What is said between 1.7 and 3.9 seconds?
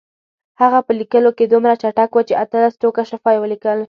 چټک و چې اتلس ټوکه شفا یې ولیکل.